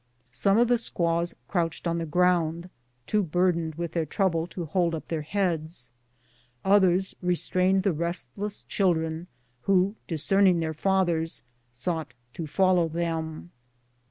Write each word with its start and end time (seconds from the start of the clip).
Some 0.31 0.57
of 0.57 0.67
the 0.67 0.79
squaws 0.79 1.35
crouched 1.47 1.85
on 1.85 1.99
the 1.99 2.07
ground, 2.07 2.71
too 3.05 3.21
burdened 3.21 3.75
with 3.75 3.91
their 3.91 4.03
trouble 4.07 4.47
to 4.47 4.65
hold 4.65 4.95
up 4.95 5.09
their 5.09 5.21
heads; 5.21 5.91
others 6.65 7.13
restrained 7.21 7.83
the 7.83 7.93
restless 7.93 8.63
children 8.63 9.27
who, 9.65 9.93
discerning 10.07 10.59
their 10.59 10.73
fathers, 10.73 11.43
sought 11.69 12.15
to 12.33 12.47
follow 12.47 12.87
them. 12.89 13.51